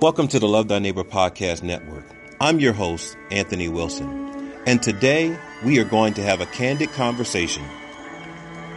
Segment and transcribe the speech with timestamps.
[0.00, 2.04] Welcome to the Love Thy Neighbor Podcast Network.
[2.40, 7.64] I'm your host, Anthony Wilson, and today we are going to have a candid conversation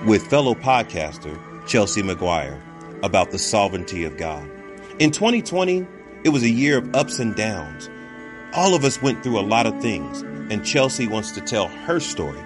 [0.06, 2.62] with fellow podcaster Chelsey McGuire
[3.04, 4.48] about the sovereignty of God.
[5.00, 5.86] In 2020,
[6.24, 7.90] it was a year of ups and downs.
[8.54, 12.00] All of us went through a lot of things, and Chelsey wants to tell her
[12.00, 12.42] story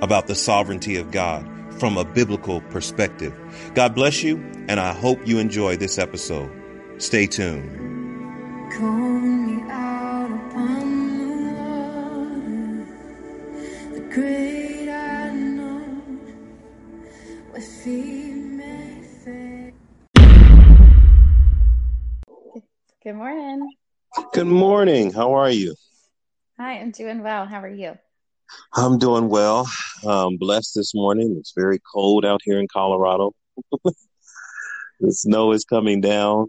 [0.00, 1.48] about the sovereignty of God
[1.80, 3.34] from a biblical perspective.
[3.74, 4.36] God bless you,
[4.68, 6.59] and I hope you enjoy this episode.
[7.00, 7.64] Stay tuned.
[8.74, 12.86] Call me out upon the water,
[13.94, 16.20] the great unknown,
[17.52, 19.72] where feet may fail.
[23.02, 23.72] Good morning.
[24.34, 25.10] Good morning.
[25.10, 25.74] How are you?
[26.58, 27.46] Hi, I'm doing well.
[27.46, 27.96] How are you?
[28.74, 29.66] I'm doing well.
[30.06, 31.36] Um, blessed this morning.
[31.40, 33.32] It's very cold out here in Colorado.
[33.84, 36.48] the snow is coming down.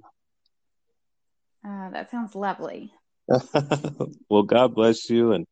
[1.66, 2.92] Uh, that sounds lovely.
[4.30, 5.46] well, God bless you and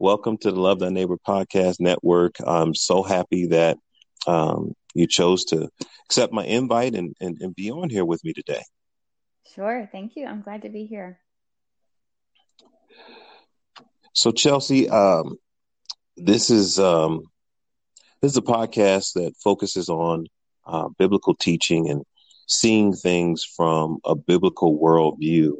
[0.00, 2.34] welcome to the Love Thy Neighbor Podcast Network.
[2.44, 3.78] I'm so happy that
[4.26, 5.68] um, you chose to
[6.06, 8.62] accept my invite and, and, and be on here with me today.
[9.54, 9.88] Sure.
[9.92, 10.26] Thank you.
[10.26, 11.20] I'm glad to be here.
[14.14, 15.36] So, Chelsey, um,
[16.16, 17.22] this is um,
[18.20, 20.26] this is a podcast that focuses on
[20.66, 22.02] uh, biblical teaching and
[22.58, 25.52] seeing things from a biblical worldview.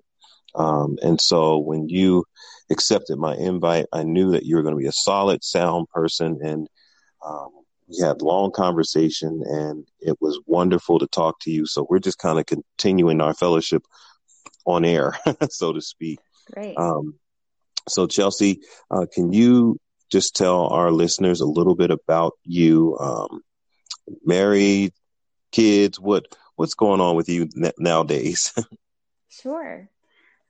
[0.54, 2.24] Um, and so, when you
[2.70, 6.40] accepted my invite, I knew that you were going to be a solid, sound person,
[6.42, 6.68] and
[7.24, 7.48] um,
[7.88, 11.66] we had long conversation, and it was wonderful to talk to you.
[11.66, 13.82] So, we're just kind of continuing our fellowship
[14.66, 15.16] on air,
[15.50, 16.18] so to speak.
[16.52, 16.76] Great.
[16.76, 17.14] Um,
[17.88, 19.78] so, Chelsey, uh, can you
[20.10, 22.98] just tell our listeners a little bit about you?
[23.00, 23.40] Um,
[24.24, 24.92] married,
[25.50, 28.52] kids, what what's going on with you n- nowadays?
[29.40, 29.88] Sure.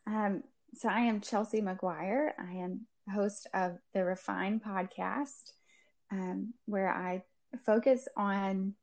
[0.09, 0.43] Um,
[0.75, 2.33] so I am Chelsey McGuire.
[2.37, 5.53] I am host of the Refine podcast,
[6.11, 7.23] um, where I
[7.65, 8.75] focus on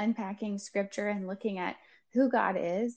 [0.00, 1.76] unpacking scripture and looking at
[2.12, 2.96] who God is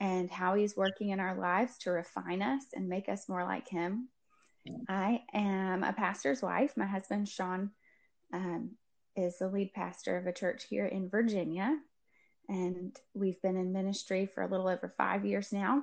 [0.00, 3.68] and how he's working in our lives to refine us and make us more like
[3.68, 4.08] him.
[4.88, 6.76] I am a pastor's wife.
[6.76, 7.70] My husband, Sean,
[8.32, 8.72] um,
[9.14, 11.76] is the lead pastor of a church here in Virginia.
[12.48, 15.82] And we've been in ministry for a little over five years now.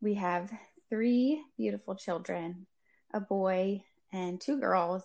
[0.00, 0.50] We have
[0.90, 2.66] three beautiful children
[3.14, 3.82] a boy
[4.12, 5.02] and two girls.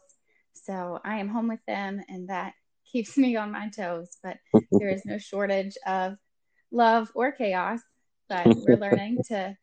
[0.53, 2.53] So I am home with them, and that
[2.91, 4.17] keeps me on my toes.
[4.23, 4.37] But
[4.71, 6.17] there is no shortage of
[6.71, 7.79] love or chaos.
[8.29, 9.57] But we're learning to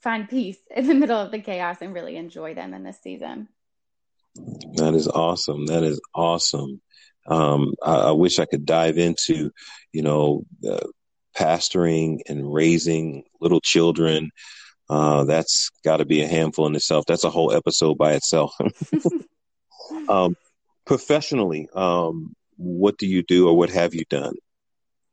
[0.00, 3.48] find peace in the middle of the chaos and really enjoy them in this season.
[4.74, 5.66] That is awesome.
[5.66, 6.80] That is awesome.
[7.28, 9.50] Um, I, I, wish I could dive into,
[9.92, 10.86] you know, uh,
[11.36, 14.30] pastoring and raising little children.
[14.88, 17.04] Uh, that's got to be a handful in itself.
[17.06, 18.54] That's a whole episode by itself.
[20.08, 20.36] um,
[20.86, 24.34] professionally, um, what do you do or what have you done?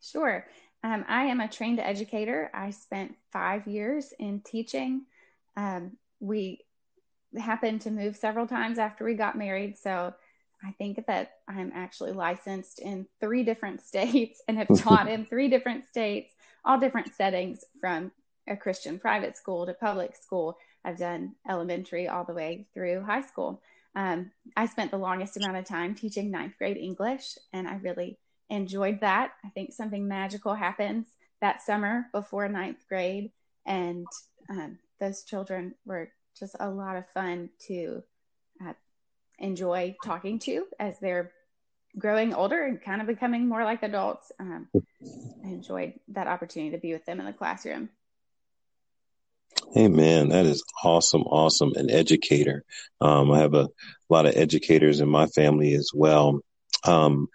[0.02, 0.46] Sure.
[0.84, 2.50] Um, I am a trained educator.
[2.53, 5.06] I spent five years in teaching.
[5.58, 6.62] Um, we
[7.38, 9.78] happened to move several times after we got married.
[9.78, 10.14] So
[10.66, 15.48] I think that I'm actually licensed in three different states and have taught in three
[15.48, 16.34] different states,
[16.64, 18.12] all different settings from
[18.48, 20.58] a Christian private school to public school.
[20.84, 23.62] I've done elementary all the way through high school.
[23.96, 28.18] Um, I spent the longest amount of time teaching ninth grade English, and I really
[28.50, 29.32] enjoyed that.
[29.44, 31.08] I think something magical happens
[31.42, 33.32] that summer before ninth grade,
[33.66, 34.06] and
[34.50, 38.03] um, those children were just a lot of fun to
[39.40, 41.31] enjoy talking to as they're
[41.97, 44.31] growing older and kind of becoming more like adults.
[44.40, 47.90] Um, I enjoyed that opportunity to be with them in the classroom.
[49.73, 51.73] Hey man, that is awesome, awesome.
[51.75, 52.63] An educator.
[53.00, 53.69] Um, I have a
[54.09, 56.41] lot of educators in my family as well.
[56.84, 57.28] Um,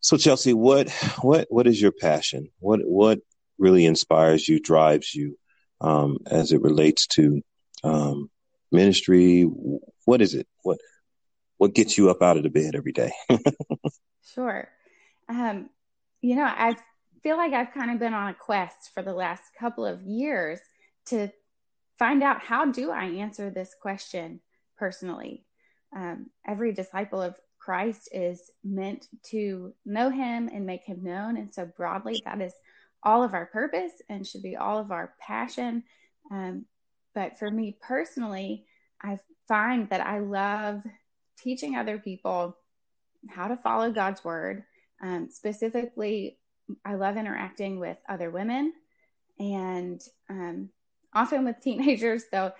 [0.00, 2.48] so Chelsey, what what what is your passion?
[2.58, 3.20] What what
[3.58, 5.38] really inspires you, drives you,
[5.80, 7.42] um, as it relates to
[7.82, 8.30] um,
[8.72, 9.42] ministry?
[10.04, 10.46] What is it?
[10.62, 10.78] What
[11.58, 13.12] what gets you up out of the bed every day?
[14.34, 14.68] sure.
[15.28, 15.70] Um,
[16.20, 16.76] you know, I
[17.22, 20.60] feel like I've kind of been on a quest for the last couple of years
[21.06, 21.28] to
[21.98, 24.40] find out how do I answer this question
[24.76, 25.44] personally.
[25.94, 31.36] Um, every disciple of Christ is meant to know him and make him known.
[31.36, 32.52] And so, broadly, that is
[33.02, 35.84] all of our purpose and should be all of our passion.
[36.30, 36.66] Um,
[37.14, 38.66] but for me personally,
[39.02, 40.82] I find that I love
[41.38, 42.56] teaching other people
[43.28, 44.64] how to follow God's word.
[45.02, 46.38] Um, specifically,
[46.84, 48.72] I love interacting with other women
[49.38, 50.00] And
[50.30, 50.70] um,
[51.12, 52.52] often with teenagers, though,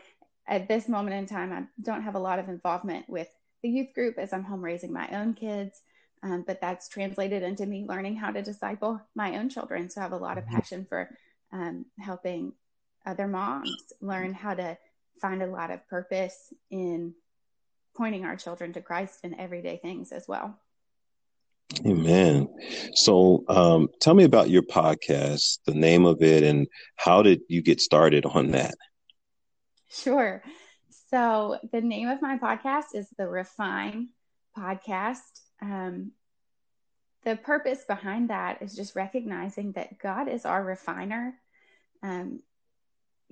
[0.47, 3.29] at this moment in time, I don't have a lot of involvement with
[3.63, 5.81] the youth group as I'm home raising my own kids.
[6.23, 9.91] Um, but that's translated into me learning how to disciple my own children.
[9.91, 10.55] So I have a lot of mm-hmm.
[10.55, 11.11] passion for
[11.53, 12.53] um, helping
[13.07, 14.79] other moms learn how to
[15.21, 17.15] find a lot of purpose in
[17.97, 20.59] pointing our children to Christ in everyday things as well.
[21.87, 22.49] Amen.
[22.95, 27.63] So, um, tell me about your podcast, the name of it, and how did you
[27.63, 28.75] get started on that?
[29.91, 30.43] Sure.
[31.11, 34.09] So, the name of my podcast is the Refine
[34.57, 35.41] Podcast.
[35.63, 36.13] Um,
[37.25, 41.35] the purpose behind that is just recognizing that God is our refiner.
[42.03, 42.41] Um,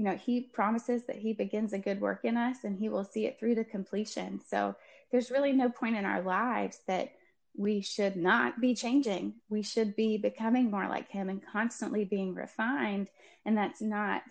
[0.03, 3.05] you know, He promises that He begins a good work in us and He will
[3.05, 4.41] see it through to completion.
[4.49, 4.75] So,
[5.13, 7.13] there's really no point in our lives that
[7.57, 9.35] we should not be changing.
[9.49, 13.11] We should be becoming more like him and constantly being refined.
[13.45, 14.23] And that's not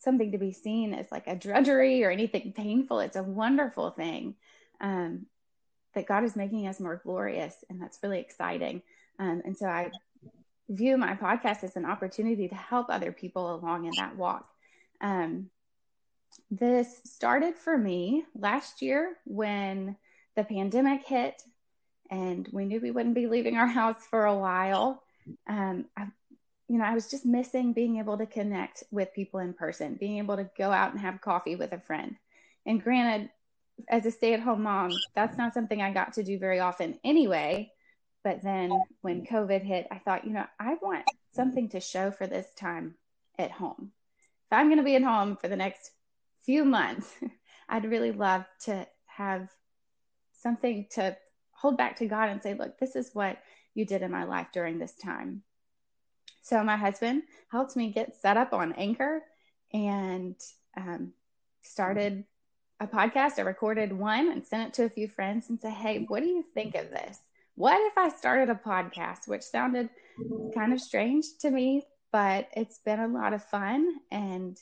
[0.00, 2.98] something to be seen as like a drudgery or anything painful.
[2.98, 4.34] It's a wonderful thing
[4.80, 5.26] um,
[5.94, 7.54] that God is making us more glorious.
[7.68, 8.82] And that's really exciting.
[9.20, 9.92] Um, and so I
[10.68, 14.48] view my podcast as an opportunity to help other people along in that walk.
[15.00, 15.50] Um,
[16.50, 19.96] this started for me last year when
[20.36, 21.42] the pandemic hit
[22.10, 25.02] and we knew we wouldn't be leaving our house for a while.
[25.48, 26.08] Um, I,
[26.68, 30.18] you know, I was just missing being able to connect with people in person, being
[30.18, 32.16] able to go out and have coffee with a friend.
[32.66, 33.30] And granted,
[33.88, 36.98] as a stay at home mom, that's not something I got to do very often
[37.04, 37.72] anyway.
[38.22, 38.70] But then
[39.00, 42.96] when COVID hit, I thought, you know, I want something to show for this time
[43.38, 43.92] at home.
[44.50, 45.92] If I'm going to be at home for the next
[46.44, 47.08] few months,
[47.68, 49.48] I'd really love to have
[50.32, 51.16] something to
[51.52, 53.38] hold back to God and say, look, this is what
[53.74, 55.42] you did in my life during this time.
[56.42, 59.22] So my husband helped me get set up on Anchor
[59.72, 60.34] and
[60.76, 61.12] um,
[61.62, 62.24] started
[62.80, 63.38] a podcast.
[63.38, 66.28] I recorded one and sent it to a few friends and said, hey, what do
[66.28, 67.18] you think of this?
[67.54, 69.28] What if I started a podcast?
[69.28, 69.90] Which sounded
[70.54, 74.58] kind of strange to me, but it's been a lot of fun and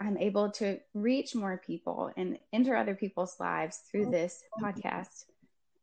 [0.00, 5.24] I'm able to reach more people and enter other people's lives through this podcast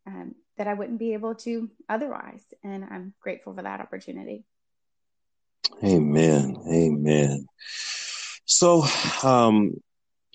[0.08, 2.42] um, that I wouldn't be able to otherwise.
[2.64, 4.44] And I'm grateful for that opportunity.
[5.84, 6.58] Amen.
[6.68, 7.46] Amen.
[8.46, 8.86] So,
[9.24, 9.76] um,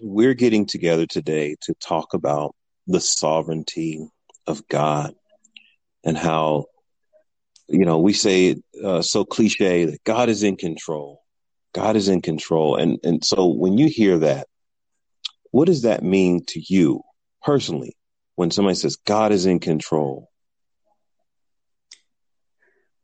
[0.03, 2.55] we're getting together today to talk about
[2.87, 4.09] the sovereignty
[4.47, 5.14] of God
[6.05, 6.67] and how,
[7.72, 11.22] you know, we say uh, so cliche that God is in control.
[11.74, 12.76] God is in control.
[12.76, 14.46] And, and so when you hear that,
[15.50, 17.02] what does that mean to you
[17.42, 17.96] personally?
[18.36, 20.30] when somebody says God is in control?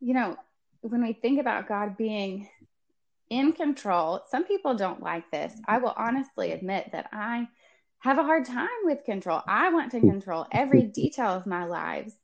[0.00, 0.37] You know,
[0.81, 2.49] when we think about God being
[3.31, 5.53] in control, some people don't like this.
[5.67, 7.49] I will honestly admit that I
[8.00, 9.43] have a hard time with control.
[9.47, 12.14] I want to control every detail of my lives,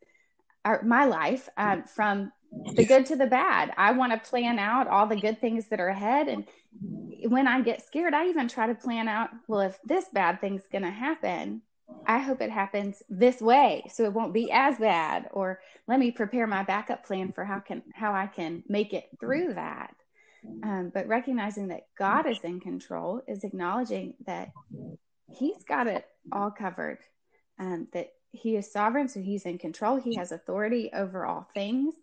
[0.64, 2.32] or my life, um, from
[2.74, 3.72] the good to the bad.
[3.76, 6.28] I want to plan out all the good things that are ahead.
[6.28, 6.46] And
[7.28, 10.66] when I get scared, I even try to plan out, well, if this bad thing's
[10.70, 11.62] going to happen,
[12.06, 16.10] I hope it happens this way so it won't be as bad or let me
[16.10, 19.94] prepare my backup plan for how can how I can make it through that.
[20.62, 24.50] Um, but recognizing that God is in control is acknowledging that
[25.30, 26.98] He's got it all covered.
[27.58, 29.96] Um, that He is sovereign, so He's in control.
[29.96, 31.94] He has authority over all things,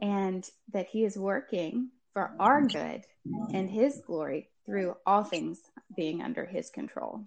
[0.00, 2.78] and that He is working for our mm-hmm.
[2.78, 3.04] good
[3.54, 5.58] and His glory through all things
[5.96, 7.24] being under His control.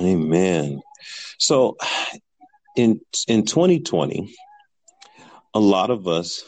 [0.00, 0.80] Amen.
[1.38, 1.76] So
[2.76, 4.32] in in 2020,
[5.54, 6.44] a lot of us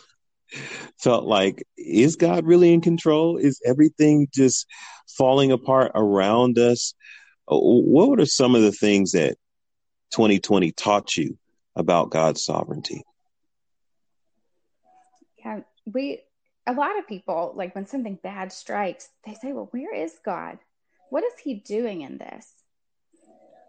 [0.99, 3.37] felt like is God really in control?
[3.37, 4.67] Is everything just
[5.19, 6.95] falling apart around us?
[7.50, 9.37] Uh, what are some of the things that
[10.11, 11.38] 2020 taught you
[11.76, 13.05] about God's sovereignty?
[15.38, 16.21] Yeah, we
[16.67, 20.59] a lot of people like when something bad strikes, they say, "Well, where is God?
[21.09, 22.52] What is he doing in this?"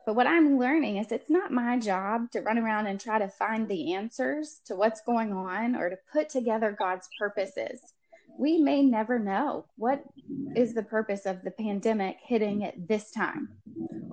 [0.05, 3.27] But what I'm learning is it's not my job to run around and try to
[3.27, 7.79] find the answers to what's going on or to put together God's purposes.
[8.37, 10.03] We may never know what
[10.55, 13.49] is the purpose of the pandemic hitting at this time.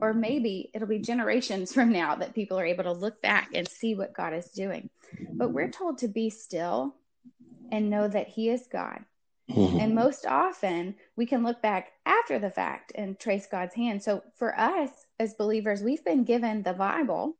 [0.00, 3.66] Or maybe it'll be generations from now that people are able to look back and
[3.66, 4.90] see what God is doing.
[5.32, 6.94] But we're told to be still
[7.72, 9.04] and know that He is God.
[9.50, 9.80] Mm-hmm.
[9.80, 14.02] And most often we can look back after the fact and trace God's hand.
[14.02, 17.36] So for us, as believers, we've been given the Bible.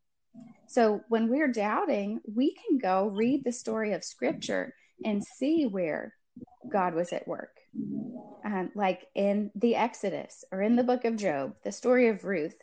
[0.66, 6.14] So when we're doubting, we can go read the story of Scripture and see where
[6.70, 7.56] God was at work.
[8.44, 12.56] Um, like in the Exodus or in the book of Job, the story of Ruth,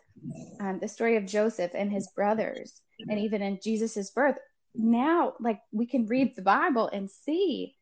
[0.60, 4.38] um, the story of Joseph and his brothers, and even in Jesus's birth.
[4.74, 7.75] Now, like we can read the Bible and see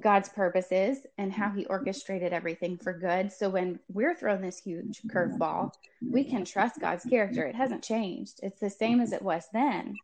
[0.00, 3.32] God's purposes and how he orchestrated everything for good.
[3.32, 7.44] So when we're thrown this huge curveball, we can trust God's character.
[7.44, 8.40] It hasn't changed.
[8.42, 9.96] It's the same as it was then.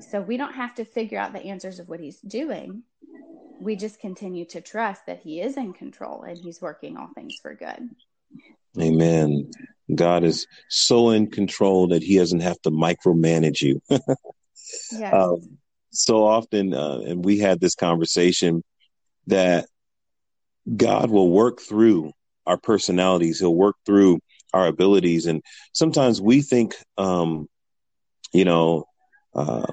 [0.00, 2.82] So we don't have to figure out the answers of what he's doing.
[3.62, 7.38] We just continue to trust that he is in control and he's working all things
[7.40, 7.90] for good.
[8.80, 9.50] Amen.
[9.94, 13.80] God is so in control that he doesn't have to micromanage you.
[14.92, 15.14] yes.
[15.14, 15.58] Um,
[15.92, 18.64] so often, uh, and we had this conversation
[19.28, 19.66] that
[20.76, 22.12] God will work through
[22.46, 23.38] our personalities.
[23.38, 24.20] He'll work through
[24.52, 25.26] our abilities.
[25.26, 25.40] And
[25.72, 27.46] sometimes we think, um,
[28.32, 28.86] you know,
[29.34, 29.70] uh,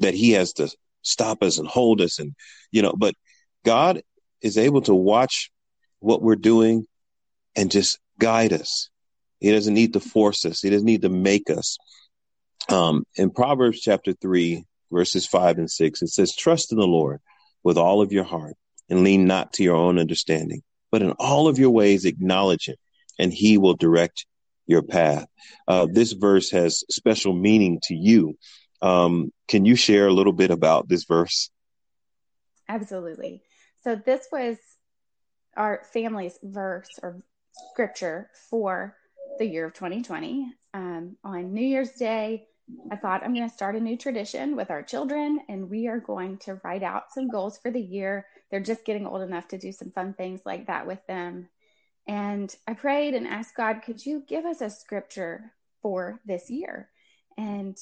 [0.00, 0.68] that he has to
[1.02, 2.34] stop us and hold us and,
[2.70, 3.14] you know, but
[3.64, 4.02] God
[4.42, 5.50] is able to watch
[5.98, 6.86] what we're doing
[7.56, 8.88] and just guide us.
[9.38, 10.60] He doesn't need to force us.
[10.60, 11.78] He doesn't need to make us.
[12.68, 17.20] Um, in Proverbs chapter three, verses five and six, it says, trust in the Lord
[17.62, 18.54] with all of your heart
[18.88, 22.76] and lean not to your own understanding, but in all of your ways acknowledge him
[23.18, 24.26] and he will direct
[24.66, 25.26] your path.
[25.66, 28.36] Uh, this verse has special meaning to you.
[28.82, 31.50] Um, can you share a little bit about this verse?
[32.68, 33.42] Absolutely.
[33.82, 34.56] So this was
[35.56, 37.20] our family's verse or
[37.72, 38.96] scripture for
[39.38, 40.52] the year of 2020.
[40.74, 42.46] Um, on New Year's Day,
[42.90, 45.98] I thought I'm going to start a new tradition with our children, and we are
[45.98, 48.26] going to write out some goals for the year.
[48.50, 51.48] They're just getting old enough to do some fun things like that with them.
[52.06, 56.88] And I prayed and asked God, could you give us a scripture for this year?
[57.36, 57.76] And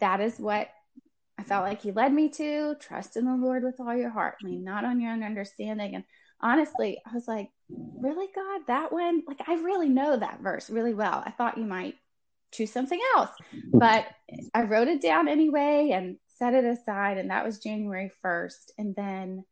[0.00, 0.68] that is what
[1.44, 4.36] I felt like He led me to trust in the Lord with all your heart,
[4.42, 5.94] lean not on your own understanding.
[5.94, 6.04] And
[6.40, 9.22] honestly, I was like, really, God, that one?
[9.26, 11.22] Like, I really know that verse really well.
[11.24, 11.96] I thought you might
[12.52, 13.30] choose something else.
[13.72, 14.06] But
[14.54, 17.18] I wrote it down anyway and set it aside.
[17.18, 18.70] And that was January 1st.
[18.78, 19.44] And then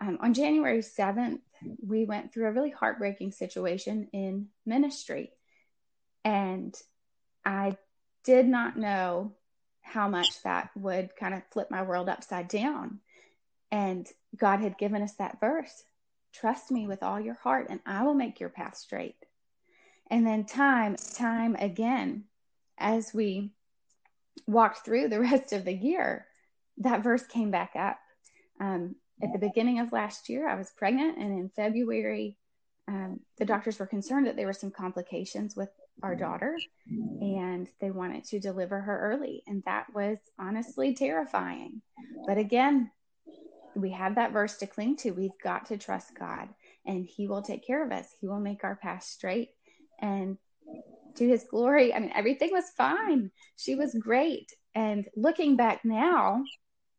[0.00, 1.40] um, on January 7th,
[1.86, 5.32] we went through a really heartbreaking situation in ministry.
[6.24, 6.74] And
[7.44, 7.76] I
[8.24, 9.34] did not know
[9.86, 12.98] how much that would kind of flip my world upside down.
[13.70, 15.84] And God had given us that verse
[16.32, 19.16] trust me with all your heart, and I will make your path straight.
[20.10, 22.24] And then, time, time again,
[22.76, 23.52] as we
[24.46, 26.26] walked through the rest of the year,
[26.78, 27.98] that verse came back up.
[28.60, 32.36] Um, at the beginning of last year, I was pregnant, and in February,
[32.88, 35.70] um, the doctors were concerned that there were some complications with
[36.02, 36.24] our mm-hmm.
[36.24, 36.56] daughter,
[36.88, 39.42] and they wanted to deliver her early.
[39.46, 41.82] And that was honestly terrifying.
[42.26, 42.90] But again,
[43.74, 45.12] we have that verse to cling to.
[45.12, 46.48] We've got to trust God,
[46.86, 48.06] and He will take care of us.
[48.20, 49.50] He will make our path straight.
[50.00, 50.38] And
[51.16, 51.94] to his glory.
[51.94, 53.30] I mean, everything was fine.
[53.56, 54.52] She was great.
[54.74, 56.44] And looking back now,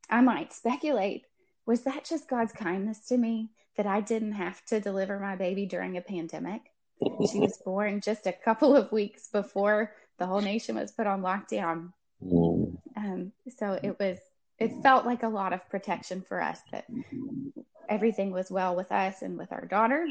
[0.10, 1.24] I might speculate
[1.66, 5.66] was that just God's kindness to me that I didn't have to deliver my baby
[5.66, 6.62] during a pandemic?
[7.32, 11.22] she was born just a couple of weeks before the whole nation was put on
[11.22, 11.92] lockdown.
[12.24, 12.78] Mm.
[12.96, 14.18] Um, so it was,
[14.60, 16.86] it felt like a lot of protection for us that
[17.88, 20.08] everything was well with us and with our daughter.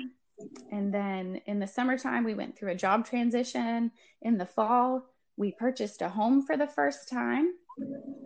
[0.70, 3.90] And then in the summertime, we went through a job transition.
[4.22, 7.52] In the fall, we purchased a home for the first time.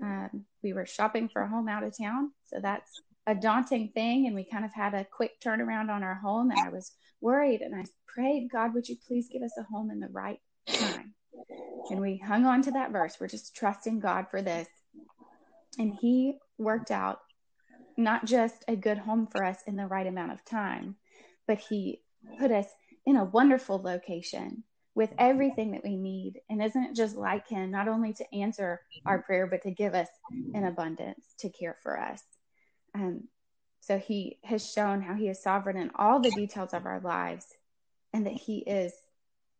[0.02, 2.32] Um, we were shopping for a home out of town.
[2.46, 4.26] So that's a daunting thing.
[4.26, 6.50] And we kind of had a quick turnaround on our home.
[6.50, 9.90] And I was worried and I prayed, God, would you please give us a home
[9.90, 11.14] in the right time?
[11.90, 13.16] And we hung on to that verse.
[13.20, 14.68] We're just trusting God for this.
[15.78, 17.20] And He worked out
[17.96, 20.96] not just a good home for us in the right amount of time,
[21.46, 22.02] but He
[22.38, 22.66] put us
[23.06, 26.40] in a wonderful location with everything that we need.
[26.48, 29.94] And isn't it just like Him, not only to answer our prayer, but to give
[29.94, 30.08] us
[30.54, 32.22] an abundance to care for us?
[32.94, 33.24] Um,
[33.80, 37.46] so He has shown how He is sovereign in all the details of our lives
[38.12, 38.92] and that He is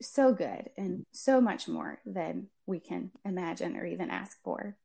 [0.03, 4.77] so good and so much more than we can imagine or even ask for.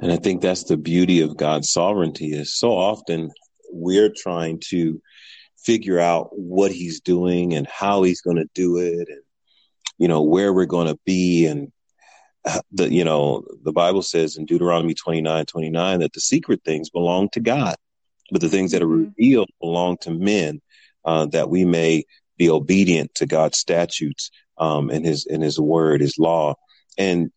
[0.00, 3.30] And I think that's the beauty of God's sovereignty is so often
[3.70, 5.00] we're trying to
[5.58, 9.22] figure out what he's doing and how he's going to do it and
[9.96, 11.72] you know where we're going to be and
[12.72, 17.28] the you know the bible says in deuteronomy 29 29 that the secret things belong
[17.30, 17.76] to god
[18.30, 19.04] but the things that are mm-hmm.
[19.16, 20.60] revealed belong to men
[21.04, 22.04] uh, that we may
[22.36, 26.54] be obedient to god's statutes um, and his and his word his law
[26.98, 27.30] and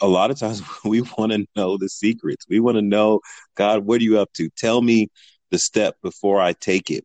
[0.00, 3.20] a lot of times we want to know the secrets we want to know
[3.54, 5.08] god what are you up to tell me
[5.50, 7.04] the step before i take it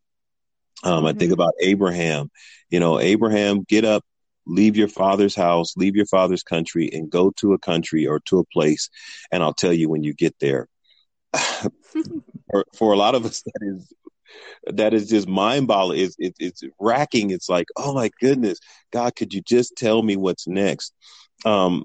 [0.84, 1.36] Um, I think Mhm.
[1.36, 2.30] about Abraham.
[2.70, 4.04] You know, Abraham, get up,
[4.46, 8.40] leave your father's house, leave your father's country, and go to a country or to
[8.40, 8.90] a place,
[9.32, 10.68] and I'll tell you when you get there.
[12.52, 13.94] for, for a lot of us, that is
[14.68, 16.00] that is just mind boggling.
[16.00, 17.32] It's, it, it's racking.
[17.32, 18.60] It's like, oh my goodness,
[18.92, 20.94] God, could you just tell me what's next?
[21.46, 21.84] Um,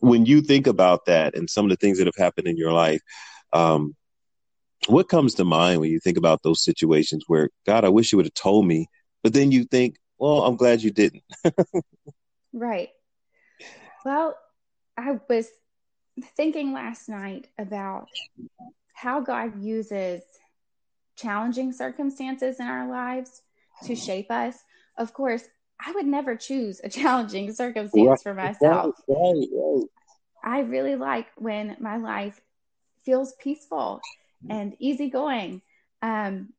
[0.00, 2.72] when you think about that and some of the things that have happened in your
[2.72, 3.00] life,
[3.52, 3.94] um,
[4.88, 8.16] what comes to mind when you think about those situations where God, I wish you
[8.16, 8.88] would have told me,
[9.22, 11.22] but then you think, well, I'm glad you didn't.
[12.52, 12.88] Right.
[14.06, 14.34] Well,
[14.96, 15.48] I was
[16.36, 18.08] thinking last night about
[18.94, 20.22] how God uses
[21.16, 23.42] challenging circumstances in our lives
[23.84, 24.56] to shape us.
[24.96, 25.44] Of course,
[25.84, 28.94] I would never choose a challenging circumstance for myself.
[29.06, 29.84] Right, right,
[30.42, 32.40] I really like when my life
[33.04, 34.00] feels peaceful
[34.48, 35.60] and easygoing.
[36.00, 36.54] Um,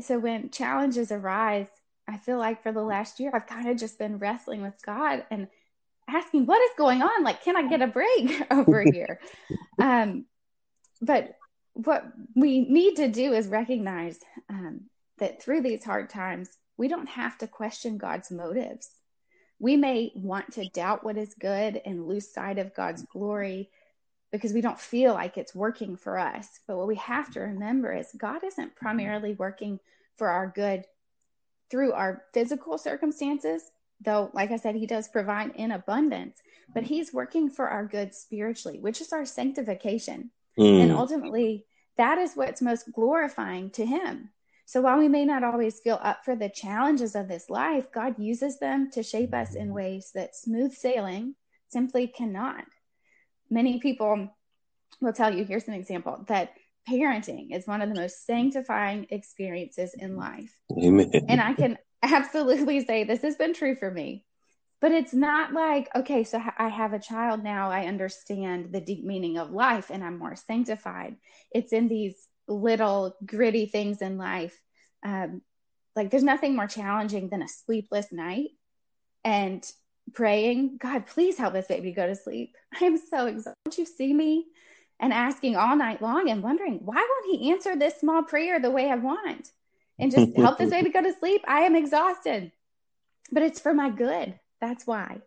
[0.00, 1.68] so when challenges arise,
[2.06, 5.24] I feel like for the last year, I've kind of just been wrestling with God
[5.30, 5.48] and
[6.08, 7.24] asking, what is going on?
[7.24, 9.20] Like, can I get a break over here?
[9.78, 10.26] Um,
[11.00, 11.36] but
[11.72, 14.18] what we need to do is recognize
[14.48, 14.82] um,
[15.18, 18.90] that through these hard times, we don't have to question God's motives.
[19.58, 23.70] We may want to doubt what is good and lose sight of God's glory
[24.32, 26.48] because we don't feel like it's working for us.
[26.66, 29.78] But what we have to remember is God isn't primarily working
[30.16, 30.84] for our good
[31.70, 36.40] through our physical circumstances, though, like I said, He does provide in abundance,
[36.74, 40.30] but He's working for our good spiritually, which is our sanctification.
[40.78, 41.66] And Mm, ultimately,
[41.96, 44.30] that is what's most glorifying to Him.
[44.66, 48.18] So while we may not always feel up for the challenges of this life, God
[48.18, 51.34] uses them to shape us in ways that smooth sailing
[51.68, 52.64] simply cannot.
[53.50, 54.28] Many people
[55.00, 56.54] will tell you here's an example that
[56.88, 60.52] parenting is one of the most sanctifying experiences in life.
[60.78, 61.10] amen.
[61.28, 64.24] And I can absolutely say this has been true for me.
[64.80, 67.70] But it's not like, okay, so I have a child now.
[67.70, 71.16] I understand the deep meaning of life and I'm more sanctified.
[71.50, 74.60] It's in these little gritty things in life.
[75.02, 75.40] Um,
[75.96, 78.50] like, there's nothing more challenging than a sleepless night
[79.24, 79.64] and
[80.12, 82.54] praying, God, please help this baby go to sleep.
[82.74, 83.54] I'm so exhausted.
[83.64, 84.46] Don't you see me?
[85.00, 88.70] And asking all night long and wondering, why won't he answer this small prayer the
[88.70, 89.50] way I want?
[89.98, 91.42] And just help this baby go to sleep.
[91.46, 92.52] I am exhausted,
[93.32, 94.38] but it's for my good.
[94.60, 95.20] That's why.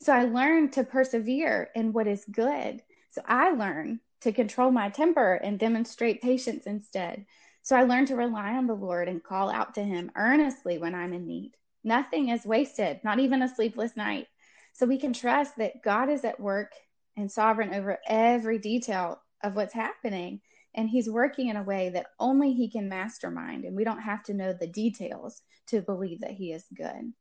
[0.00, 2.82] So I learned to persevere in what is good.
[3.10, 7.26] So I learned to control my temper and demonstrate patience instead.
[7.62, 10.94] So I learned to rely on the Lord and call out to him earnestly when
[10.94, 11.52] I'm in need.
[11.84, 14.26] Nothing is wasted, not even a sleepless night.
[14.72, 16.72] So we can trust that God is at work
[17.16, 20.40] and sovereign over every detail of what's happening.
[20.74, 23.64] And he's working in a way that only he can mastermind.
[23.64, 27.12] And we don't have to know the details to believe that he is good.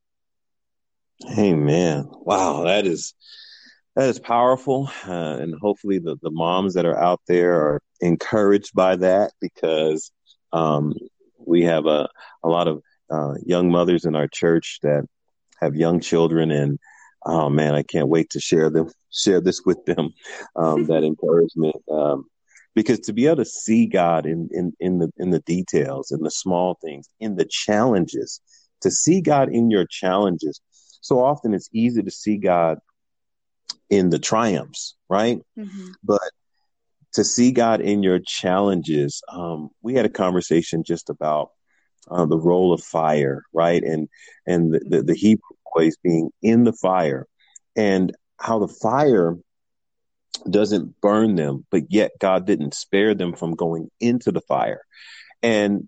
[1.38, 2.10] Amen.
[2.10, 3.14] Wow, that is
[3.96, 8.74] that is powerful, uh, and hopefully the the moms that are out there are encouraged
[8.74, 10.12] by that because
[10.54, 10.94] um,
[11.38, 12.10] we have a
[12.44, 15.06] a lot of uh, young mothers in our church that
[15.60, 16.80] have young children, and
[17.26, 20.14] oh man, I can't wait to share them share this with them.
[20.56, 21.76] Um, that encouragement.
[21.92, 22.26] Um,
[22.74, 26.22] because to be able to see God in, in, in the in the details, in
[26.22, 28.40] the small things, in the challenges,
[28.82, 30.62] to see God in your challenges
[31.02, 32.80] so often it's easy to see God
[33.90, 35.40] in the triumphs, right?
[35.58, 35.90] Mm-hmm.
[36.04, 36.22] But
[37.16, 41.50] to see God in your challenges, um, we had a conversation just about
[42.10, 43.84] uh, the role of fire, right?
[43.84, 44.08] And
[44.48, 47.28] and the, the, the Hebrew boys being in the fire,
[47.76, 49.38] and how the fire
[50.50, 54.82] doesn't burn them, but yet God didn't spare them from going into the fire.
[55.44, 55.88] And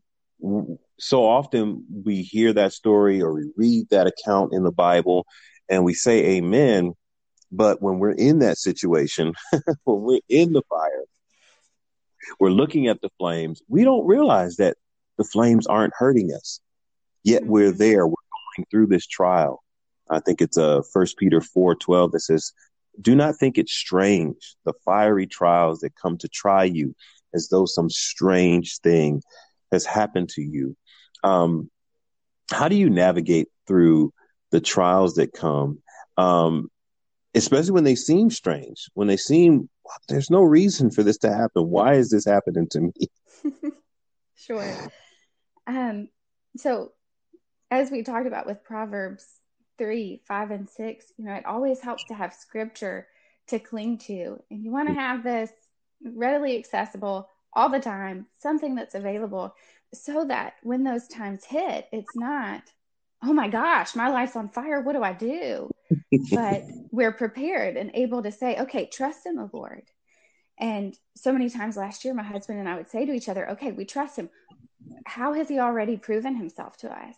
[0.99, 5.25] so often we hear that story or we read that account in the Bible
[5.69, 6.93] and we say amen.
[7.51, 9.33] But when we're in that situation,
[9.83, 11.03] when we're in the fire,
[12.39, 14.77] we're looking at the flames, we don't realize that
[15.17, 16.59] the flames aren't hurting us.
[17.23, 17.77] Yet we're mm-hmm.
[17.77, 18.15] there, we're
[18.57, 19.62] going through this trial.
[20.09, 22.51] I think it's uh first Peter four twelve that says,
[22.99, 26.95] Do not think it strange, the fiery trials that come to try you
[27.33, 29.21] as though some strange thing
[29.71, 30.75] has happened to you.
[31.23, 31.69] Um,
[32.51, 34.13] how do you navigate through
[34.51, 35.79] the trials that come,
[36.17, 36.69] um,
[37.33, 39.69] especially when they seem strange, when they seem
[40.07, 41.69] there's no reason for this to happen?
[41.69, 42.93] Why is this happening to me?
[44.35, 44.91] sure.
[45.65, 46.09] Um,
[46.57, 46.91] so,
[47.71, 49.25] as we talked about with Proverbs
[49.77, 53.07] 3, 5, and 6, you know, it always helps to have scripture
[53.47, 54.41] to cling to.
[54.49, 54.97] And you want to mm.
[54.97, 55.51] have this
[56.03, 59.55] readily accessible all the time, something that's available
[59.93, 62.63] so that when those times hit, it's not,
[63.23, 64.81] oh my gosh, my life's on fire.
[64.81, 65.69] What do I do?
[66.31, 69.83] but we're prepared and able to say, okay, trust in the Lord.
[70.59, 73.51] And so many times last year, my husband and I would say to each other,
[73.51, 74.29] okay, we trust him.
[75.05, 77.15] How has he already proven himself to us?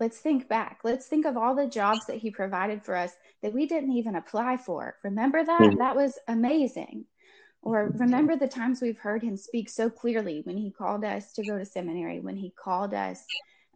[0.00, 0.80] Let's think back.
[0.82, 4.16] Let's think of all the jobs that he provided for us that we didn't even
[4.16, 4.96] apply for.
[5.04, 5.60] Remember that?
[5.60, 5.78] Mm-hmm.
[5.78, 7.04] That was amazing.
[7.62, 11.44] Or remember the times we've heard him speak so clearly when he called us to
[11.44, 13.24] go to seminary, when he called us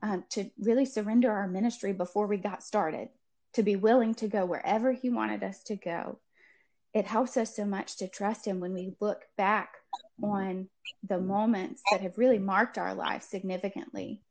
[0.03, 3.09] um, to really surrender our ministry before we got started,
[3.55, 6.19] to be willing to go wherever he wanted us to go.
[6.93, 9.75] It helps us so much to trust him when we look back
[10.23, 10.69] on
[11.07, 14.23] the moments that have really marked our lives significantly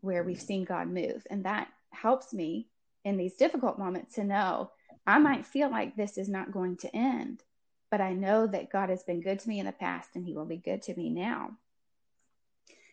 [0.00, 1.26] where we've seen God move.
[1.30, 2.68] And that helps me
[3.04, 4.70] in these difficult moments to know
[5.06, 7.42] I might feel like this is not going to end,
[7.90, 10.34] but I know that God has been good to me in the past and he
[10.34, 11.52] will be good to me now.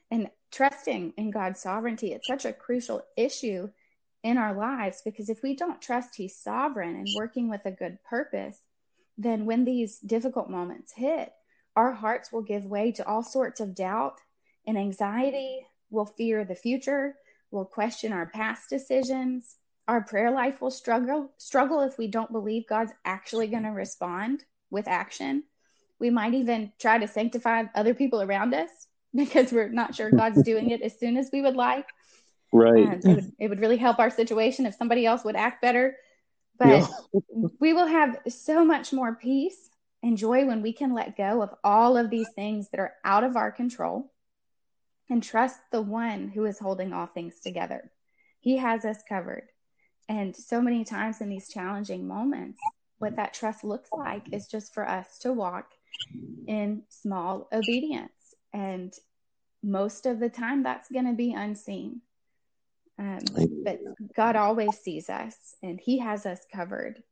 [0.10, 3.70] And trusting in God's sovereignty, it's such a crucial issue
[4.24, 7.98] in our lives because if we don't trust he's sovereign and working with a good
[8.10, 8.58] purpose,
[9.18, 11.32] then when these difficult moments hit,
[11.76, 14.20] our hearts will give way to all sorts of doubt
[14.66, 17.16] and anxiety We'll fear the future.
[17.52, 19.56] We'll question our past decisions.
[19.88, 24.44] Our prayer life will struggle struggle if we don't believe God's actually going to respond
[24.70, 25.44] with action.
[26.00, 28.70] We might even try to sanctify other people around us
[29.16, 31.88] because we're not sure God's doing it as soon as we would like.
[32.54, 32.94] Right.
[32.94, 35.98] it, would, it would really help our situation if somebody else would act better.
[36.58, 36.88] But yeah.
[37.60, 39.70] we will have so much more peace
[40.04, 43.24] and joy when we can let go of all of these things that are out
[43.24, 44.12] of our control
[45.10, 47.92] and trust the one who is holding all things together.
[48.40, 49.50] He has us covered.
[50.10, 52.60] And so many times in these challenging moments,
[53.00, 55.72] what that trust looks like is just for us to walk
[56.48, 58.12] in small obedience.
[58.54, 58.94] And
[59.64, 62.02] most of the time, that's going to be unseen.
[63.00, 63.20] Um,
[63.64, 63.80] but
[64.16, 67.04] God always sees us and He has us covered.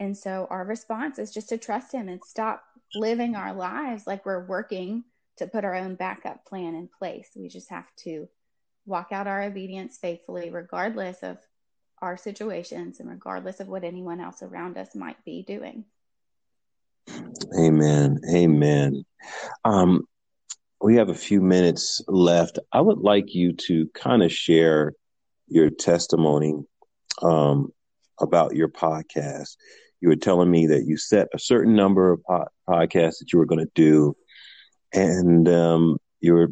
[0.00, 2.64] And so our response is just to trust Him and stop
[2.94, 5.04] living our lives like we're working
[5.38, 7.30] to put our own backup plan in place.
[7.34, 8.28] We just have to
[8.86, 11.38] walk out our obedience faithfully, regardless of
[12.00, 15.84] our situations and regardless of what anyone else around us might be doing.
[17.58, 18.20] Amen.
[18.32, 19.04] Amen.
[19.64, 20.06] Um,
[20.80, 22.58] we have a few minutes left.
[22.72, 24.92] I would like you to kind of share
[25.46, 26.54] your testimony
[27.22, 27.72] um,
[28.20, 29.56] about your podcast.
[30.00, 33.38] You were telling me that you set a certain number of po- podcasts that you
[33.38, 34.14] were going to do
[34.94, 36.50] and um, you're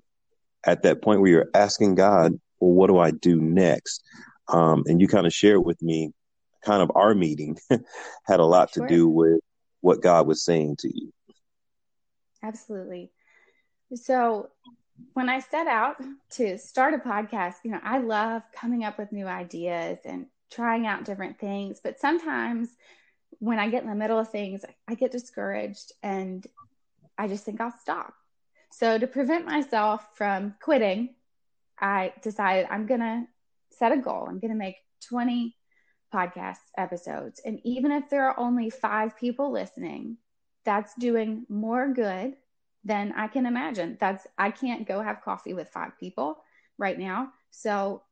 [0.64, 4.02] at that point where you're asking God, well, what do I do next?
[4.48, 6.12] Um, and you kind of shared with me,
[6.64, 7.56] kind of our meeting
[8.26, 8.86] had a lot sure.
[8.86, 9.40] to do with
[9.80, 11.12] what God was saying to you.
[12.42, 13.10] Absolutely.
[13.94, 14.48] So
[15.14, 15.96] when I set out
[16.32, 20.86] to start a podcast, you know, I love coming up with new ideas and trying
[20.86, 21.80] out different things.
[21.82, 22.68] But sometimes
[23.38, 26.46] when I get in the middle of things, I get discouraged and
[27.18, 28.14] I just think I'll stop.
[28.72, 31.14] So to prevent myself from quitting,
[31.78, 33.24] I decided I'm going to
[33.70, 34.26] set a goal.
[34.26, 34.76] I'm going to make
[35.08, 35.54] 20
[36.12, 37.40] podcast episodes.
[37.44, 40.16] And even if there are only five people listening,
[40.64, 42.34] that's doing more good
[42.84, 43.98] than I can imagine.
[44.00, 46.38] That's, I can't go have coffee with five people
[46.78, 47.32] right now.
[47.50, 48.02] So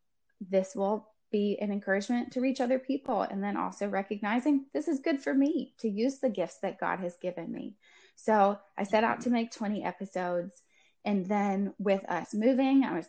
[0.41, 3.23] this will be an encouragement to reach other people.
[3.23, 6.99] And then also recognizing this is good for me to use the gifts that God
[7.01, 7.77] has given me.
[8.25, 10.63] So I set out to make 20 episodes.
[11.05, 13.07] And then with us moving, I was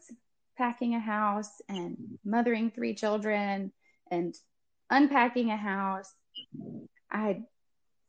[0.57, 3.73] packing a house and mothering three children
[4.09, 4.35] and
[4.89, 6.13] unpacking a house.
[7.11, 7.41] I,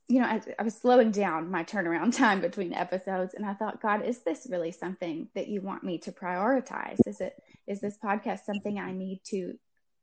[0.08, 3.34] you know, I, I, was slowing down my turnaround time between episodes.
[3.34, 6.98] And I thought, God, is this really something that you want me to prioritize?
[7.06, 7.34] Is it,
[7.66, 9.54] is this podcast something I need to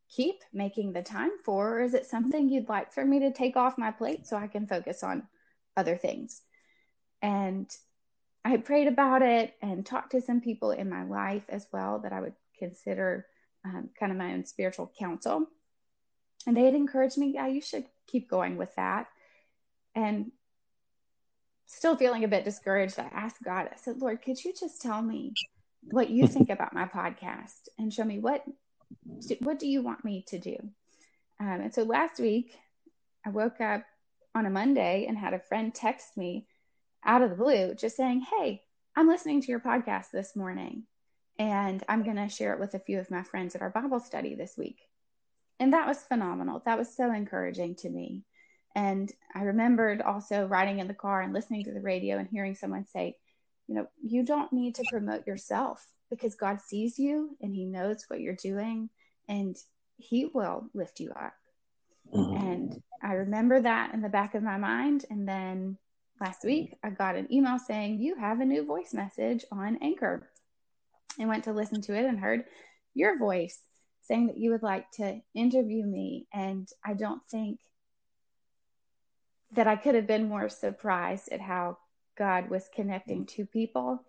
[0.10, 1.78] keep making the time for?
[1.78, 4.48] Or is it something you'd like for me to take off my plate so I
[4.48, 5.24] can focus on
[5.78, 6.42] other things?
[7.22, 7.70] And
[8.46, 12.14] I prayed about it and talked to some people in my life as well that
[12.14, 13.26] I would consider
[13.66, 15.46] um, kind of my own spiritual counsel.
[16.48, 19.08] And they had encouraged me, yeah, you should keep going with that.
[19.96, 20.32] And
[21.66, 25.02] still feeling a bit discouraged, I asked God, I said, Lord, could you just tell
[25.02, 25.34] me
[25.92, 28.44] what you think about my podcast and show me what
[29.42, 30.56] what do you want me to do?
[31.40, 32.58] Um, and so last week,
[33.26, 33.84] I woke up
[34.34, 36.48] on a Monday and had a friend text me
[37.06, 38.62] out of the blue, just saying, Hey,
[38.96, 40.84] I'm listening to your podcast this morning,
[41.38, 44.00] and I'm going to share it with a few of my friends at our Bible
[44.00, 44.80] study this week.
[45.60, 46.62] And that was phenomenal.
[46.66, 48.24] That was so encouraging to me.
[48.76, 52.56] And I remembered also riding in the car and listening to the radio and hearing
[52.56, 53.16] someone say,
[53.68, 58.06] you know, you don't need to promote yourself because God sees you and he knows
[58.08, 58.90] what you're doing
[59.28, 59.56] and
[59.98, 61.34] he will lift you up.
[62.14, 62.48] Mm-hmm.
[62.48, 65.06] And I remember that in the back of my mind.
[65.10, 65.78] And then
[66.20, 70.30] last week, I got an email saying, You have a new voice message on Anchor.
[71.20, 72.46] I went to listen to it and heard
[72.94, 73.60] your voice
[74.02, 76.28] saying that you would like to interview me.
[76.34, 77.60] And I don't think
[79.52, 81.78] that I could have been more surprised at how
[82.18, 84.04] God was connecting two people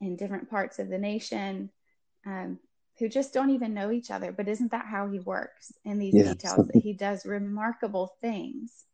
[0.00, 1.70] in different parts of the nation
[2.26, 2.58] um,
[2.98, 4.32] who just don't even know each other.
[4.32, 6.34] But isn't that how he works in these yes.
[6.34, 6.66] details?
[6.68, 8.84] That he does remarkable things.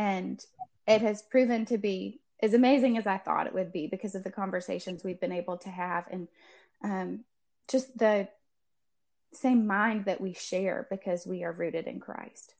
[0.00, 0.42] And
[0.88, 4.24] it has proven to be as amazing as I thought it would be because of
[4.24, 6.26] the conversations we've been able to have and
[6.82, 7.20] um,
[7.68, 8.26] just the
[9.34, 12.54] same mind that we share because we are rooted in Christ.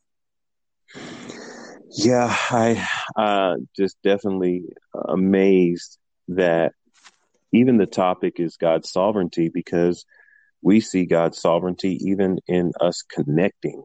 [1.89, 6.73] Yeah, I uh, just definitely amazed that
[7.51, 10.05] even the topic is God's sovereignty because
[10.61, 13.81] we see God's sovereignty even in us connecting.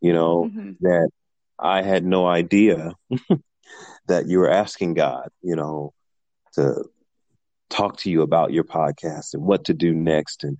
[0.00, 0.72] You know, mm-hmm.
[0.80, 1.10] that
[1.58, 2.92] I had no idea
[4.08, 5.92] that you were asking God, you know,
[6.54, 6.84] to
[7.70, 10.44] talk to you about your podcast and what to do next.
[10.44, 10.58] And,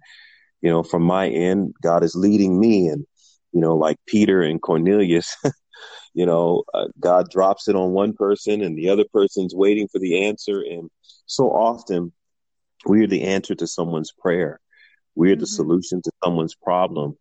[0.60, 2.88] you know, from my end, God is leading me.
[2.88, 3.06] And,
[3.52, 5.36] you know, like Peter and Cornelius,
[6.14, 9.98] you know, uh, God drops it on one person and the other person's waiting for
[9.98, 10.60] the answer.
[10.60, 10.90] And
[11.26, 12.12] so often
[12.86, 14.60] we are the answer to someone's prayer.
[15.14, 15.40] We are mm-hmm.
[15.40, 17.16] the solution to someone's problem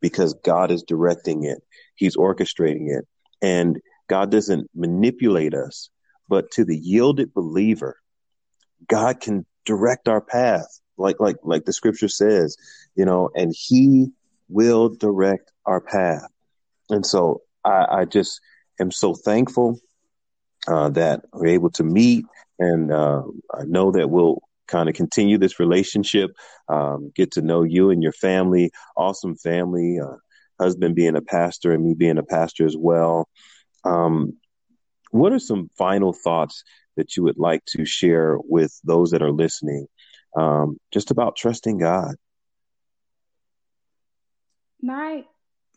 [0.00, 1.58] because God is directing it.
[1.94, 3.06] He's orchestrating it.
[3.42, 5.90] And God doesn't manipulate us,
[6.28, 7.96] but to the yielded believer,
[8.86, 12.56] God can direct our path, like like like the scripture says,
[12.94, 14.08] you know, and He
[14.48, 16.26] will direct our path.
[16.90, 18.40] And so I, I just
[18.80, 19.78] am so thankful
[20.66, 22.24] uh, that we're able to meet,
[22.58, 23.22] and uh,
[23.54, 26.30] I know that we'll kind of continue this relationship,
[26.68, 30.16] um, get to know you and your family, awesome family, uh,
[30.58, 33.28] husband being a pastor and me being a pastor as well.
[33.84, 34.34] Um,
[35.10, 36.64] what are some final thoughts
[36.96, 39.86] that you would like to share with those that are listening
[40.36, 42.16] um, just about trusting God?
[44.80, 45.24] My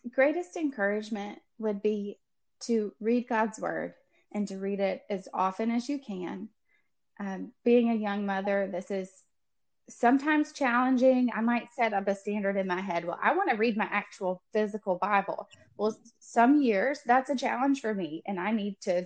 [0.10, 2.20] greatest encouragement would be
[2.62, 3.94] to read God's word
[4.32, 6.50] and to read it as often as you can.
[7.20, 9.10] Um, being a young mother, this is
[9.96, 11.30] sometimes challenging.
[11.36, 13.06] I might set up a standard in my head.
[13.06, 15.48] Well, I want to read my actual physical Bible.
[15.78, 19.06] Well, some years that's a challenge for me, and I need to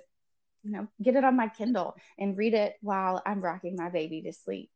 [0.65, 4.23] you know, get it on my Kindle and read it while I'm rocking my baby
[4.23, 4.71] to sleep.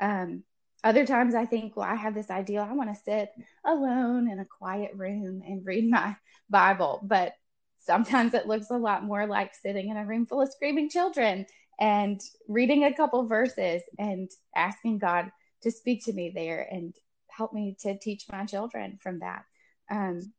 [0.00, 0.42] Um,
[0.82, 2.66] other times I think, well, I have this ideal.
[2.68, 3.30] I want to sit
[3.64, 6.16] alone in a quiet room and read my
[6.48, 7.00] Bible.
[7.04, 7.34] But
[7.78, 11.46] sometimes it looks a lot more like sitting in a room full of screaming children
[11.78, 15.30] and reading a couple verses and asking God
[15.62, 16.94] to speak to me there and
[17.28, 19.44] help me to teach my children from that.
[19.90, 20.32] Um,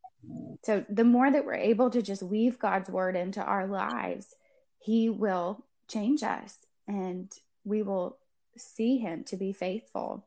[0.64, 4.28] so the more that we're able to just weave God's word into our lives,
[4.80, 6.56] he will change us
[6.88, 7.32] and
[7.64, 8.18] we will
[8.58, 10.26] see him to be faithful.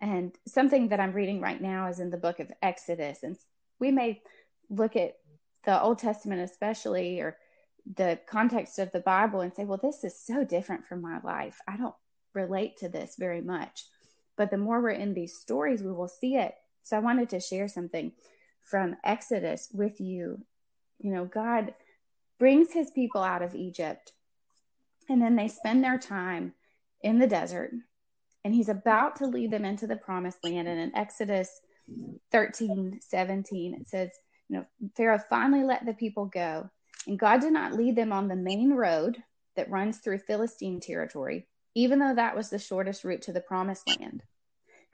[0.00, 3.22] And something that I'm reading right now is in the book of Exodus.
[3.22, 3.36] And
[3.80, 4.22] we may
[4.68, 5.14] look at
[5.64, 7.36] the Old Testament, especially, or
[7.96, 11.58] the context of the Bible, and say, well, this is so different from my life.
[11.66, 11.94] I don't
[12.34, 13.84] relate to this very much.
[14.36, 16.54] But the more we're in these stories, we will see it.
[16.82, 18.12] So I wanted to share something
[18.62, 20.40] from Exodus with you.
[20.98, 21.74] You know, God
[22.38, 24.12] brings his people out of Egypt.
[25.08, 26.52] And then they spend their time
[27.02, 27.72] in the desert.
[28.44, 30.68] And he's about to lead them into the promised land.
[30.68, 31.48] And in Exodus
[32.32, 34.10] 13 17, it says,
[34.48, 36.70] you know, Pharaoh finally let the people go.
[37.06, 39.22] And God did not lead them on the main road
[39.54, 43.86] that runs through Philistine territory, even though that was the shortest route to the promised
[43.86, 44.22] land.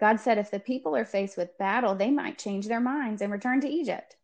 [0.00, 3.30] God said if the people are faced with battle, they might change their minds and
[3.30, 4.16] return to Egypt.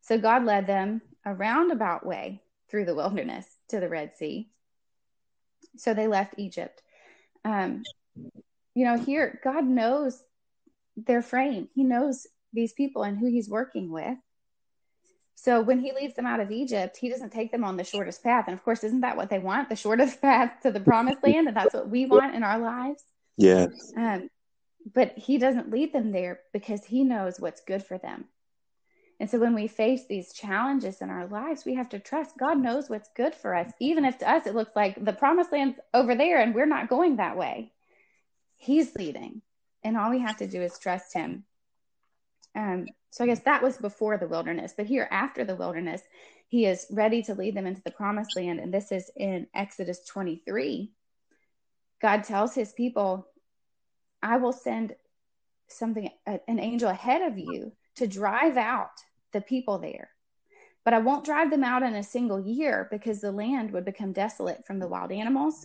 [0.00, 4.48] So God led them a roundabout way through the wilderness to the Red Sea.
[5.78, 6.80] So they left Egypt.
[7.44, 7.86] Um,
[8.74, 10.22] you know, here, God knows
[10.96, 14.16] their frame, He knows these people and who He's working with.
[15.42, 18.22] So when He leads them out of Egypt, He doesn't take them on the shortest
[18.22, 18.44] path.
[18.46, 19.70] And of course, isn't that what they want?
[19.70, 21.48] The shortest path to the promised land?
[21.48, 23.02] And that's what we want in our lives.
[23.38, 23.70] Yes.
[23.96, 24.28] Um,
[24.94, 28.26] but He doesn't lead them there because He knows what's good for them.
[29.18, 32.58] And so when we face these challenges in our lives, we have to trust God
[32.58, 35.78] knows what's good for us, even if to us it looks like the promised land's
[35.94, 37.72] over there and we're not going that way.
[38.58, 39.40] He's leading,
[39.82, 41.44] and all we have to do is trust Him.
[42.54, 46.02] Um, so I guess that was before the wilderness, but here after the wilderness,
[46.48, 48.60] He is ready to lead them into the promised land.
[48.60, 50.92] And this is in Exodus 23.
[52.00, 53.26] God tells His people,
[54.22, 54.94] I will send
[55.68, 58.90] something an angel ahead of you to drive out
[59.32, 60.10] the people there
[60.84, 64.12] but i won't drive them out in a single year because the land would become
[64.12, 65.64] desolate from the wild animals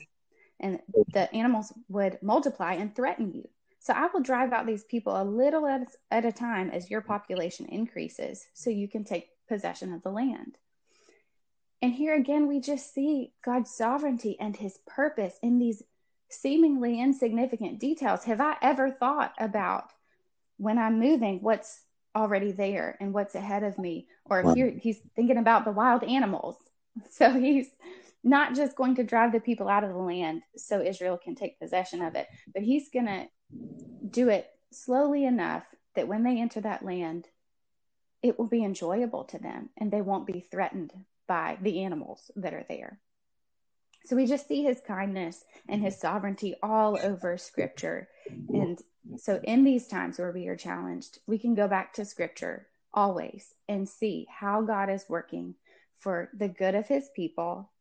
[0.60, 0.80] and
[1.14, 3.48] the animals would multiply and threaten you
[3.86, 7.02] so i will drive out these people a little at, at a time as your
[7.02, 10.58] population increases so you can take possession of the land
[11.82, 15.84] and here again we just see god's sovereignty and his purpose in these
[16.30, 19.92] seemingly insignificant details have I ever thought about
[20.58, 21.82] when I'm moving what's
[22.16, 24.08] already there and what's ahead of me?
[24.26, 24.54] Or wow.
[24.54, 26.58] here he's thinking about the wild animals.
[27.12, 27.68] So he's
[28.24, 31.60] not just going to drive the people out of the land so Israel can take
[31.60, 33.28] possession of it, but he's going to
[34.10, 35.64] do it slowly enough
[35.96, 37.28] that when they enter that land,
[38.22, 40.94] it will be enjoyable to them and they won't be threatened
[41.28, 43.00] by the animals that are there.
[44.06, 48.08] So we just see his kindness and his sovereignty all over scripture.
[48.50, 48.80] And
[49.18, 53.54] so in these times where we are challenged, we can go back to scripture always
[53.68, 55.56] and see how God is working
[55.98, 57.72] for the good of his people,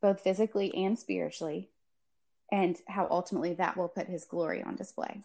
[0.00, 1.70] both physically and spiritually,
[2.52, 5.22] and how ultimately that will put his glory on display.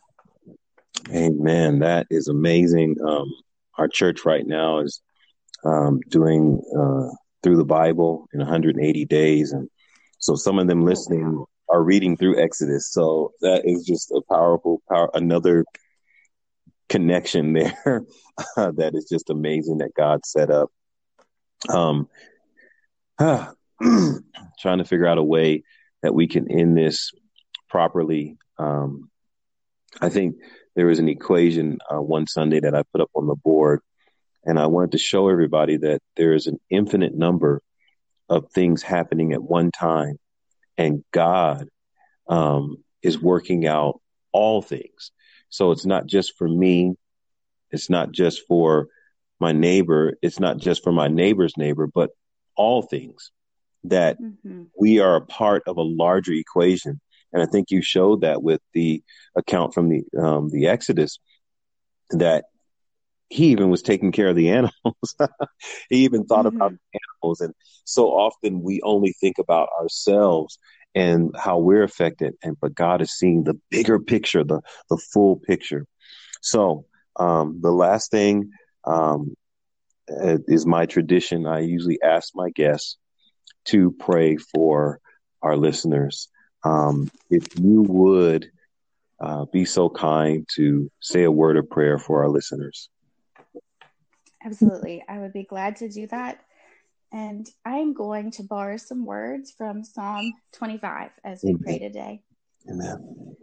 [1.13, 1.79] Amen.
[1.79, 2.95] That is amazing.
[3.05, 3.31] Um,
[3.77, 5.01] our church right now is
[5.63, 7.09] um, doing uh,
[7.43, 9.69] through the Bible in 180 days, and
[10.17, 12.91] so some of them listening are reading through Exodus.
[12.91, 15.65] So that is just a powerful power, another
[16.89, 18.03] connection there
[18.55, 20.71] that is just amazing that God set up.
[21.69, 22.07] Um,
[23.19, 25.63] trying to figure out a way
[26.03, 27.11] that we can end this
[27.69, 28.37] properly.
[28.57, 29.09] Um,
[30.01, 30.35] I think
[30.75, 33.81] there was an equation uh, one Sunday that I put up on the board,
[34.45, 37.61] and I wanted to show everybody that there is an infinite number
[38.29, 40.17] of things happening at one time,
[40.77, 41.67] and God
[42.29, 45.11] um, is working out all things.
[45.49, 46.95] So it's not just for me,
[47.71, 48.87] it's not just for
[49.39, 52.11] my neighbor, it's not just for my neighbor's neighbor, but
[52.55, 53.31] all things
[53.89, 54.63] that mm-hmm.
[54.77, 56.99] we are a part of a larger equation.
[57.33, 59.03] And I think you showed that with the
[59.35, 61.19] account from the um, the Exodus
[62.11, 62.45] that
[63.29, 65.15] he even was taking care of the animals.
[65.89, 66.55] he even thought mm-hmm.
[66.55, 66.73] about
[67.21, 67.41] animals.
[67.41, 70.57] And so often we only think about ourselves
[70.95, 72.35] and how we're affected.
[72.43, 75.85] And but God is seeing the bigger picture, the the full picture.
[76.41, 76.85] So
[77.17, 78.51] um, the last thing
[78.85, 79.35] um,
[80.07, 81.45] is my tradition.
[81.45, 82.97] I usually ask my guests
[83.67, 84.99] to pray for
[85.41, 86.29] our listeners.
[86.63, 88.49] Um, if you would
[89.19, 92.89] uh, be so kind to say a word of prayer for our listeners.
[94.43, 95.03] Absolutely.
[95.07, 96.39] I would be glad to do that.
[97.11, 101.61] And I'm going to borrow some words from Psalm 25 as we Amen.
[101.63, 102.21] pray today.
[102.69, 103.35] Amen.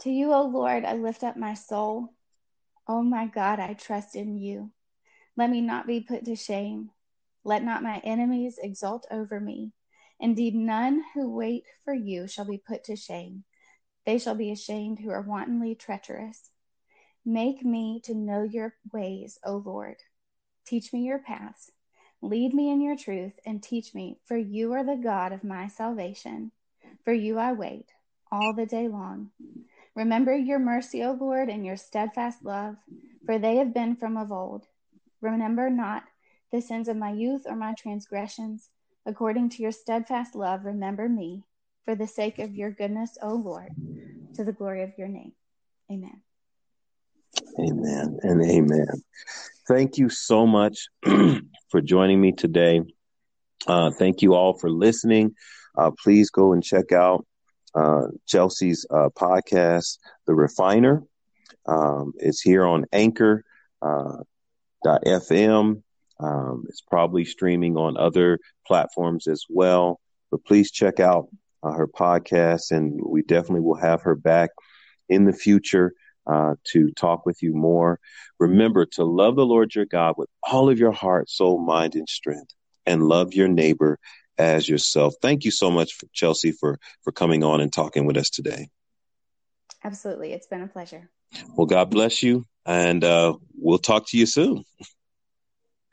[0.00, 2.14] To you, O Lord, I lift up my soul.
[2.88, 4.72] Oh my God, I trust in you.
[5.36, 6.90] Let me not be put to shame.
[7.44, 9.72] Let not my enemies exult over me.
[10.20, 13.44] Indeed, none who wait for you shall be put to shame.
[14.06, 16.50] They shall be ashamed who are wantonly treacherous.
[17.24, 19.96] Make me to know your ways, O Lord.
[20.66, 21.70] Teach me your paths.
[22.20, 25.66] Lead me in your truth and teach me, for you are the God of my
[25.66, 26.52] salvation.
[27.04, 27.86] For you I wait
[28.30, 29.30] all the day long.
[29.94, 32.76] Remember your mercy, O Lord, and your steadfast love,
[33.26, 34.66] for they have been from of old.
[35.20, 36.04] Remember not
[36.52, 38.68] the sins of my youth or my transgressions.
[39.06, 41.42] According to your steadfast love, remember me,
[41.84, 43.70] for the sake of your goodness, O Lord,
[44.34, 45.32] to the glory of your name.
[45.90, 46.22] Amen.
[47.58, 49.02] Amen and amen.
[49.66, 50.86] Thank you so much
[51.70, 52.82] for joining me today.
[53.66, 55.34] Uh, thank you all for listening.
[55.76, 57.26] Uh, please go and check out
[57.74, 61.02] uh, Chelsey's uh, podcast, The Refiner.
[61.66, 63.44] Um, it's here on Anchor
[63.80, 64.18] uh,
[64.84, 65.82] FM.
[66.22, 70.00] Um, it's probably streaming on other platforms as well.
[70.30, 71.28] But please check out
[71.62, 74.50] uh, her podcast, and we definitely will have her back
[75.08, 75.92] in the future
[76.26, 77.98] uh, to talk with you more.
[78.38, 82.08] Remember to love the Lord your God with all of your heart, soul, mind, and
[82.08, 82.52] strength,
[82.86, 83.98] and love your neighbor
[84.38, 85.14] as yourself.
[85.20, 88.68] Thank you so much, for Chelsey, for for coming on and talking with us today.
[89.84, 91.10] Absolutely, it's been a pleasure.
[91.56, 94.64] Well, God bless you, and uh, we'll talk to you soon.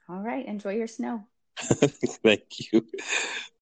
[0.10, 1.28] All right, enjoy your snow.
[1.58, 2.86] Thank you.